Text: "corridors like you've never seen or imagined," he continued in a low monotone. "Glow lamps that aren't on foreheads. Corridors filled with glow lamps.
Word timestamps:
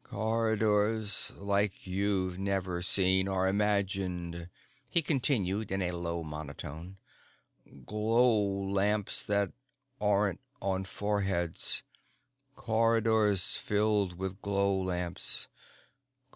"corridors 0.04 1.32
like 1.34 1.84
you've 1.84 2.38
never 2.38 2.80
seen 2.80 3.26
or 3.26 3.48
imagined," 3.48 4.48
he 4.88 5.02
continued 5.02 5.72
in 5.72 5.82
a 5.82 5.90
low 5.90 6.22
monotone. 6.22 6.98
"Glow 7.84 8.30
lamps 8.40 9.24
that 9.26 9.50
aren't 10.00 10.38
on 10.62 10.84
foreheads. 10.84 11.82
Corridors 12.54 13.56
filled 13.56 14.16
with 14.16 14.40
glow 14.40 14.72
lamps. 14.72 15.48